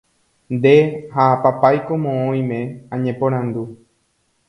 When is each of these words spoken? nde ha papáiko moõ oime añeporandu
nde 0.55 0.71
ha 1.13 1.25
papáiko 1.43 1.93
moõ 2.03 2.25
oime 2.33 2.59
añeporandu 2.93 3.61